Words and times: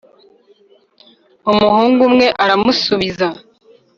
Umuhungu 1.49 1.99
umwe 2.09 2.27
aramusubiza 2.43 3.27